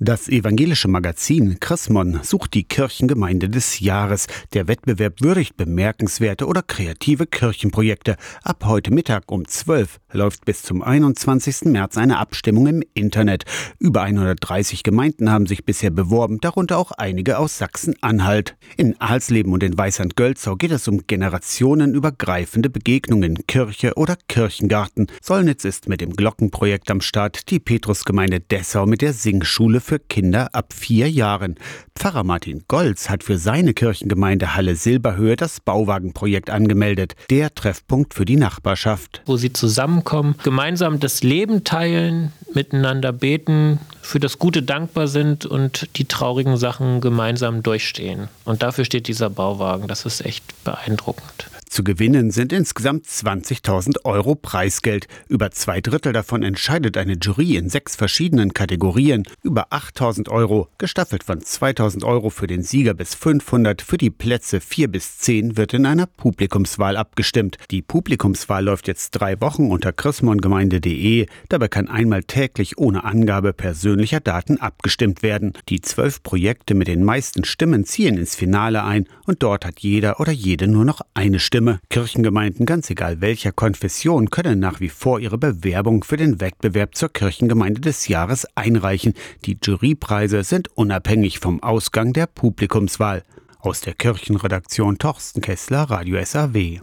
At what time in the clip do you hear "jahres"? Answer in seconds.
3.80-4.28, 88.06-88.46